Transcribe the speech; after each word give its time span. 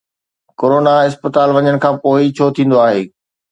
Corona 0.59 0.93
اسپتال 1.07 1.49
وڃڻ 1.55 1.75
کان 1.83 1.93
پوءِ 2.01 2.15
ئي 2.19 2.27
ڇو 2.37 2.45
ٿيندو 2.55 2.77
آهي؟ 2.85 3.01